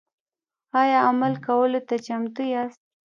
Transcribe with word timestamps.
ایا 0.81 0.99
عمل 1.09 1.33
کولو 1.45 1.79
ته 1.87 1.95
چمتو 2.05 2.43
یاست؟ 2.53 2.81